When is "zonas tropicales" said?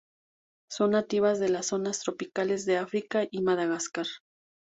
1.67-2.65